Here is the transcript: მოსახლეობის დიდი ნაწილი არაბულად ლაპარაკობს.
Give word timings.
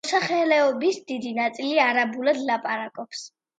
მოსახლეობის 0.09 0.97
დიდი 1.11 1.35
ნაწილი 1.41 1.79
არაბულად 1.91 2.43
ლაპარაკობს. 2.51 3.25